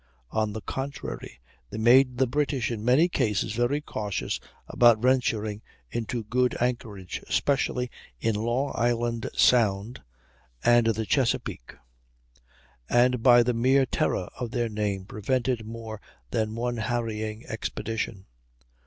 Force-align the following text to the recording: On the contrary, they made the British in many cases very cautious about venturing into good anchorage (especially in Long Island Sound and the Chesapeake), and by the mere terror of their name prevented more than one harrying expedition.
On 0.31 0.53
the 0.53 0.61
contrary, 0.61 1.39
they 1.69 1.77
made 1.77 2.17
the 2.17 2.25
British 2.25 2.71
in 2.71 2.83
many 2.83 3.07
cases 3.07 3.51
very 3.53 3.81
cautious 3.81 4.39
about 4.67 4.97
venturing 4.97 5.61
into 5.91 6.23
good 6.23 6.57
anchorage 6.59 7.21
(especially 7.29 7.91
in 8.19 8.33
Long 8.33 8.71
Island 8.73 9.29
Sound 9.35 10.01
and 10.65 10.87
the 10.87 11.05
Chesapeake), 11.05 11.75
and 12.89 13.21
by 13.21 13.43
the 13.43 13.53
mere 13.53 13.85
terror 13.85 14.27
of 14.39 14.49
their 14.49 14.69
name 14.69 15.05
prevented 15.05 15.67
more 15.67 16.01
than 16.31 16.55
one 16.55 16.77
harrying 16.77 17.45
expedition. 17.45 18.25